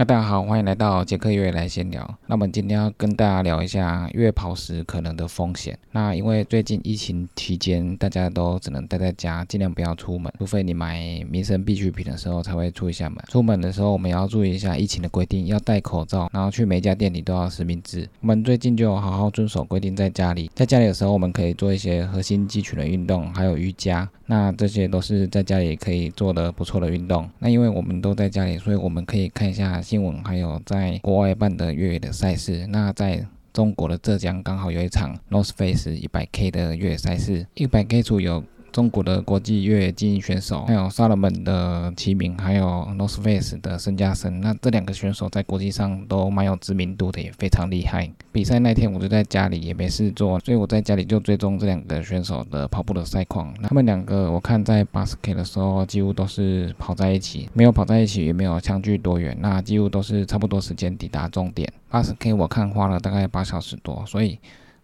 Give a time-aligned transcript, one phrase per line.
[0.00, 2.02] 那大家好，欢迎来到杰克越来闲聊。
[2.26, 5.78] 那我们今天要跟大家聊一下越跑时可能的风险。
[5.92, 13.22] 那因为最近疫情期间，大家都只能待在家，尽量不要出门，除非你买民生必需品的时候才会出一下门。
[13.28, 18.08] 出门的时候，我们也要注意一下疫情的规定，要戴口罩，然后去每家店里都要实名制。
[18.22, 24.08] 我们最近就好好遵守规定，在家里，在家里的时候，我们可以做一些核心肌群的运动，还有瑜伽。
[24.24, 27.28] 那这些都是在家里可以做的不错的运动。
[27.40, 29.82] 那因为我们都在家里，所以我们可以看一下。
[29.90, 38.44] 新闻还有在国外办的越野的赛事，那在中国的浙江刚好有一场 North Face 一百 K 的越野赛事，一百 K 组有。
[38.72, 48.10] 中国的国际越野精英选手，还有萨勒门的齐名，还有 North Face 的申嘉森，那这两个选手在国际上都蛮有知名度的，也非常厉害。
[48.32, 53.52] 比赛那天我就在家里也没事做，所以我在家里就追踪这两个选手的跑步的赛况。
[53.62, 61.70] 他们两个我看在八十 K 的时候几乎都是跑在一起，没有跑在一起也没有相距多远，那几乎都是差不多时间抵达终点。
[61.88, 64.38] 八十 K 我看花了大概八小时多，所以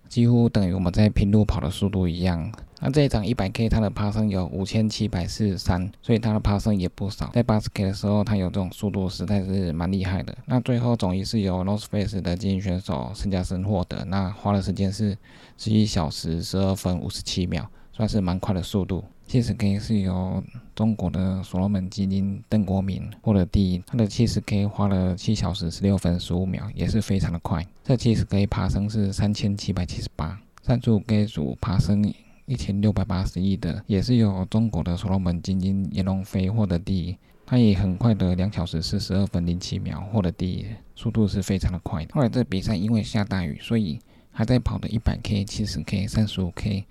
[0.09, 2.53] 几乎等于我们在平路跑的速度一样。
[2.81, 7.31] 那这一场一百 K，它的爬升有五千七百四十三，所以它的爬升也不少。
[7.33, 10.37] 在八十 K 的时候，它有这种速度，实在是蛮厉害的。
[10.45, 15.17] 那最后总一是由 North Face 的精英选手申嘉森获得，那花的时间是
[15.57, 19.03] 十一小时十二分五十七秒，算是蛮快的速度。
[19.27, 20.43] 七十 K 是由
[20.75, 27.67] 中国的所罗门基金邓国民获得第一，他的七十 K 花了七小时十六分十五秒，也是非常的快。
[27.85, 32.13] 这七十 K 爬升是三千七百七十八，三十五 K 组爬升。
[32.49, 42.07] 一千六百八十亿的，也是由中国的所罗门精英严龙飞获得第一，他以很快的两小时四十二分零七秒获得第一，速度是非常的快。
[42.13, 43.99] 后来这比赛因为下大雨，所以
[44.31, 46.85] 还在跑的一百 K、七十 K、三十五 K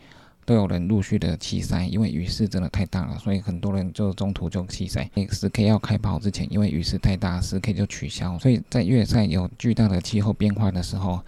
[0.46, 5.10] 都有人陆续的弃赛，因为雨势真的太大了，所以很多人就中途就弃赛。
[5.32, 8.38] 十 K 要开跑之前，因为雨势太大，十 K 就取消。
[8.40, 11.20] 所以在越赛有巨大的气候变化的时候。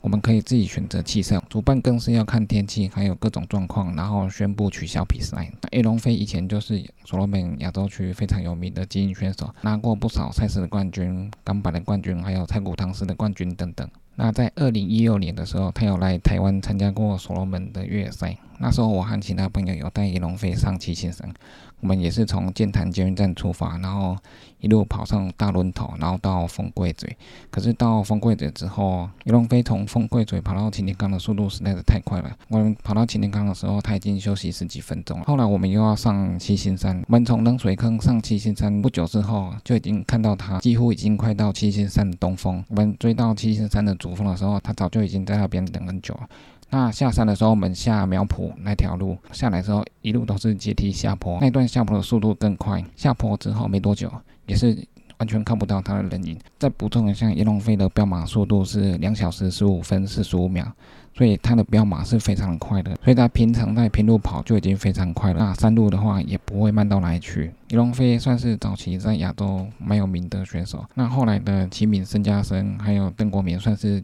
[0.00, 5.50] 我们可以自己选择弃赛，主办更是要看天气还有各种状况，然后宣布取消比赛。
[5.60, 13.90] 那 A 龙飞以前就是所罗门亚洲区非常有名的精英选手，拿过不少赛事的冠军、港版的冠军，还有太古汤斯的冠军等等。
[14.14, 18.36] 那在二零一六年的时候，他有来台湾参加过所罗门的越野赛。
[18.58, 21.32] 那时候我和其他朋友有带翼龙飞上七星山，
[21.80, 24.16] 我们也是从建潭捷运站出发，然后
[24.60, 27.16] 一路跑上大轮头，然后到丰贵嘴。
[27.50, 32.30] 可是到丰贵嘴之后，翼龙飞从丰贵嘴跑到擎天岗的速度实在是太快了。
[32.48, 35.24] 我们跑到擎天岗的时候，他已经休息十几分钟了。
[35.26, 42.64] 后来我们又要上七星山，我们从冷水坑上七星山不久之后，就已经看到他几乎已经快到七星山的东峰。
[42.68, 46.28] 我们追到七星山的主峰的时候，他早就已经在那边等很久了。
[46.70, 52.84] 那下山的时候，我们下苗圃那条路下来之后，一路都是阶梯下坡，那段下坡的速度更快。
[52.94, 54.12] 下坡之后没多久，
[54.46, 54.76] 也是
[55.18, 56.38] 完全看不到他的人影。
[56.58, 60.66] 再补充一下，叶龙飞的标马速度是两小时十五分四十五秒，
[61.14, 62.96] 所以他的标马是非常快的。
[63.04, 67.52] 所以他平常在平路跑就已经非常快了，那山路的话也不会慢到哪里去。
[67.68, 74.02] 叶龙飞算是早期在亚洲蛮有名的选手，那后来的齐敏、申嘉森还有邓国民算是。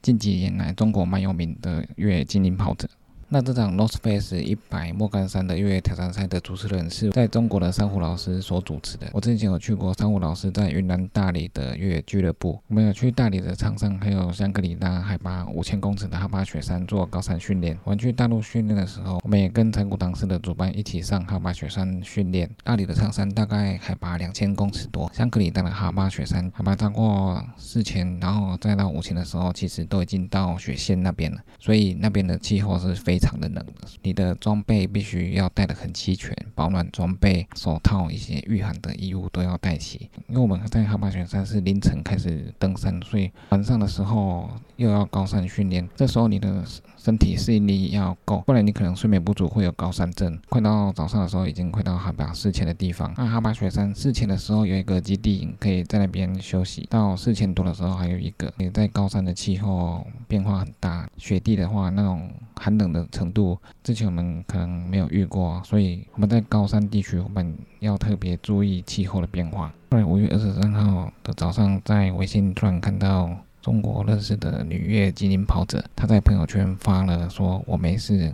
[0.00, 2.88] 近几年来，中国蛮有名的越野精英跑者。
[3.30, 9.06] 那这场 North Face 一百莫干山的越野挑战赛的主持人是在中国的珊瑚老师所主持的。
[9.12, 17.78] 我之前有去过珊瑚老师在云南大理的越野俱乐部，我们有去大理的苍山，还有香格里拉海拔五千公尺的哈巴雪山做高山训练。
[17.84, 22.48] 我们去大陆训练的时候，我们也跟成古当时的主办一起上哈巴雪山训练。
[22.64, 33.17] 大理的苍山大概海拔两千公尺多，香格里拉的哈巴雪山海拔超过四千，然后再到五千的时候，其实都已经到雪线那边了，所以那边的气候是非。
[33.18, 33.66] 非常的冷，
[34.02, 40.08] 你的装备必须要带的很齐全，保暖装备、手套、一些御寒的衣物都要带齐。
[40.28, 46.64] 因为我们在哈巴雪山是凌晨开始登山，所以晚上的时候又要高山训练，这时候你的。
[46.98, 50.36] 身体适应力要够，不然你可能睡眠不足会有高山症。
[50.48, 53.14] 快到早上的时候，已经快到海拔四千的地方。
[53.16, 56.86] 那哈巴雪山四千的时候有一个基地，可以在那边休息。
[56.90, 58.52] 到四千多的时候还有一个。
[58.58, 69.72] 你在高山的气候变化很大，雪地的话那种寒冷的程度，之前我们可能没有遇过，所以我们在高山地区我们要特别注意气候的变化。
[69.90, 73.30] 后来五月二十三号的早上，在微信突然看到。
[73.60, 78.32] 中国认识的女越精英跑者，她在朋友圈发了说：“我没事，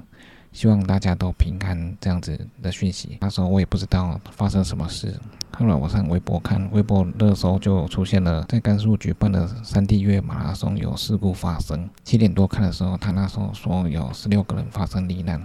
[0.53, 3.17] 希望大家都平安。”这样子的讯息。
[3.21, 5.13] 那时候我也不知道发生什么事。
[5.57, 11.89] 后来我上微博看，微博热搜就出现了，在甘肃举办的山地越野马拉松有事故发生。
[12.03, 15.41] 七点多看的时候，他那时候说有十六个人发生罹难。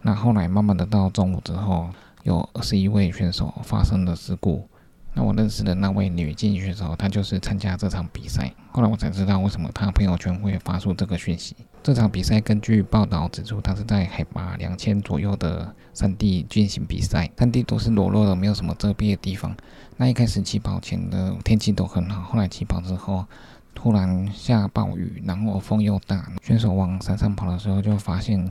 [0.00, 1.88] 那后来慢慢的到中午之后，
[2.24, 4.68] 有二十一位选手发生了事故。
[5.14, 8.50] 那我认识的那位女竞技选手，她就是参加这场比赛。
[8.70, 11.54] 后来我才知道为什么她朋友圈会发出这个讯息。
[11.82, 19.54] 这场比赛根据报道指出，它是在海拔两千左右的山地进行比赛，山地都是裸露的，没有什么遮蔽的地方。
[19.98, 23.26] 那一开始起跑前的天气都很好，后来起跑之后
[23.74, 28.50] 突然下暴雨，然后风又大，选手往山上跑的时候就发现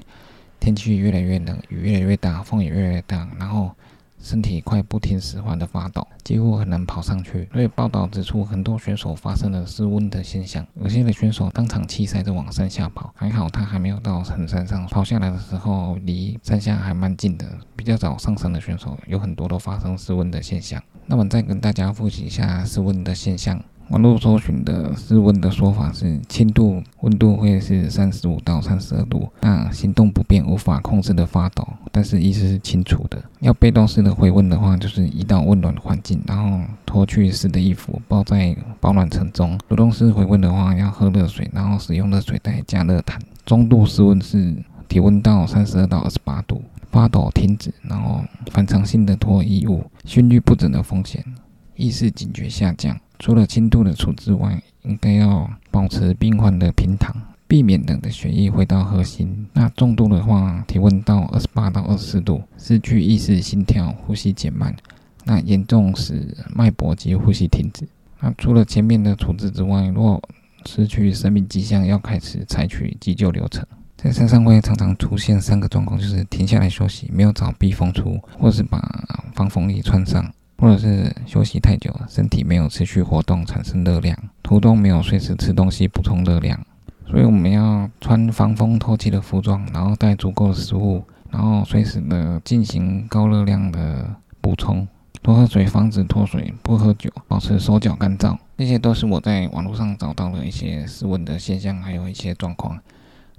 [0.60, 3.72] 天气越来越冷，雨越来越大，风也越来越大，然后。
[4.22, 7.50] 身体快不听使唤的发抖，几乎很难跑上去。
[7.52, 10.66] 所以报道指出，很多选手发生了失温的现象。
[10.76, 17.46] 有些的选手当场气塞着往山下跑，还好他还没有到很山上，跑下来的时候离山下还蛮近的。
[17.76, 20.82] 比较早上山的选手，有很多都发生失温的现象。
[21.08, 23.60] 那么再跟大家复习一下失温的现象。
[23.92, 33.22] 网络搜寻的室温的说法是，轻度温度会是三十五到三十二度，那行动不便、无法控制的发抖，但是意识是清楚的。
[33.42, 39.60] 要被动式的回温的话，就是移到温暖环境，然后脱去湿的衣服，包在保暖层中。
[39.68, 43.20] 主动式回温的话，要喝热水，然后使用热水袋加热毯。
[43.46, 44.56] 中度室温是
[44.88, 51.22] 体温到三十二到二十八度，发抖停止，然后反常性的脱衣物，心率不整的风险，
[51.76, 52.98] 意识警觉下降。
[53.22, 57.16] 除了轻度的处置外，应该要保持病患的平躺，
[57.48, 59.46] 避免冷的血液回到核心。
[59.54, 64.76] 那重度的话，体温到二十八到二十度，失去意识、心跳、呼吸减慢。
[65.24, 67.88] 那严重时脉搏及呼吸停止。
[68.20, 70.20] 那除了前面的处置之外，若
[70.66, 73.64] 失去生命迹象，要开始采取急救流程。
[73.98, 78.80] 在山上会常常出现三个状况，就是停下来休息，没有找避风处，或是把
[79.36, 80.34] 防风衣穿上。
[80.62, 86.64] 或者是休息太久，身体没有持续活动产生热量，途中没有随时吃东西补充热量，
[87.08, 94.88] 所以我们要穿防风透气的服装，然后带足够的食物，然后随时的进行高热量的补充，
[95.24, 102.80] 多喝水防止脱水，不喝酒，保持手脚干燥，这些都是我在网络上找到的一些室温的现象，还有一些状况。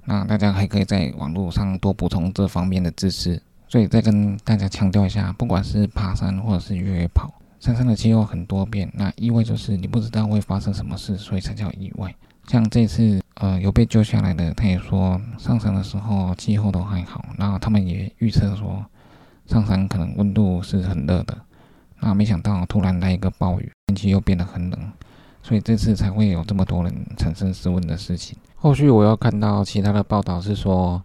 [0.03, 3.41] 那大家还可以在网络上多补充这方面的知识。
[3.73, 12.13] 所以再跟大家强调一下，不管是爬山或者是越野跑，山上的气候很多变，那意外就是你不知道会发生什么事，所以才叫意外。
[12.47, 18.85] 像这次，呃，有被救下来的，他也说上山的时候气候都还好，然后他们也预测说
[19.47, 21.35] 上山可能温度是很热的，
[21.99, 24.79] 那没想到突然来一个暴雨，天气又变得很冷，
[25.41, 28.37] 所以这次才会有这么多人产生失温的事情。
[28.55, 31.03] 后续我要看到其他的报道是说。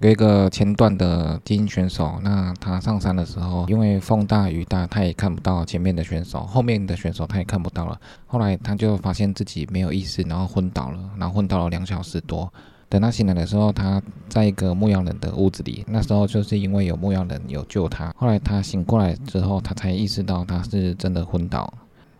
[0.00, 8.00] 有一个前段的精英选手，那他上山的时候，因为风大雨大，他也看不到前面的选手，后面的选手他也看不到了。
[8.26, 12.50] 后来他就发现自己没有意识，然后昏倒了，然后昏倒了两小时多。
[12.88, 15.84] 等他醒来的时候，他在一个牧羊人的屋子里。
[15.86, 18.10] 那时候就是因为有牧羊人有救他。
[18.16, 21.70] 后来他醒过来之后，他才意识到他是真的昏倒。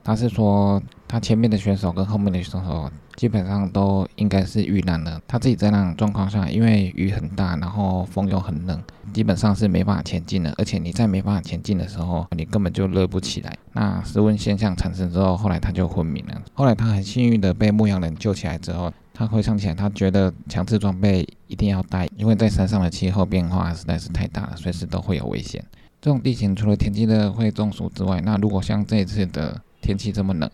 [0.02, 2.91] 他是说，他前面的选手跟后面的选手。
[3.17, 5.20] 基本上都应该是遇难了。
[5.29, 8.82] 他自己在那种状况下，因为雨很大，然后风又很冷，
[9.12, 10.55] 基本上是没办法前进的。
[10.56, 13.55] 而且你在没办法前进的时候，你根本就热不起来。
[13.75, 16.43] 那失温现象产生之后，后来他就昏迷了。
[16.55, 25.62] 后来他很幸运的被牧羊人救起来之后，他回想起来，他觉得强制装备一定要带，因为在山上的气候变化实在是太大了，随时都会有危险。
[26.00, 30.48] 这种地形除了天气热会中暑之外，那如果像这次的天气这么冷，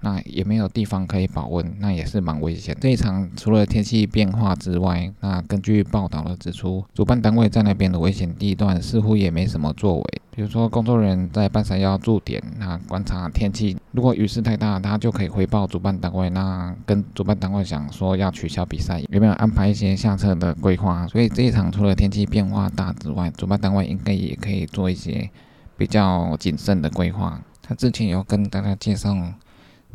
[0.00, 2.76] 那也没有地方可以保温，那也是蛮危险。
[2.78, 10.04] 这一场除了天气变化之外，那根据报道的指出，主办单位在那边的危险地段似乎也没什么作为。
[10.34, 21.06] 比如说，工作人员在半山腰驻点，那观察天气，如果雨势太大，他就可以回报主办单位，那跟主办单位讲说要取消比赛，有没有安排一些下车的规划？
[21.06, 25.30] 所以这一场除了天气变化大之外，主办单位应该也可以做一些
[25.78, 27.40] 比较谨慎的规划。
[27.74, 29.16] 之前有跟大家介绍。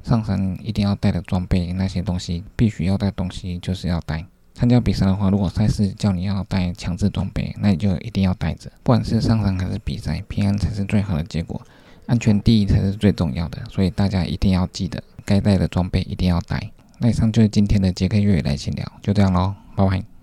[0.03, 4.23] 上山一定要带的装备，那些东西必须要带东西，就是要带。
[4.53, 8.71] 参加比赛的话，如果赛事叫你要带强制装备，那你就一定要带着。
[8.83, 11.61] 不管是上山还是比赛，平安才是最好的结果，
[12.05, 13.61] 安全第一才是最重要的。
[13.69, 16.71] 所以大家一定要记得，该带的装备一定要带。
[16.99, 20.16] 那以上就是今天的杰克越野来闲聊，就这样喽，拜拜。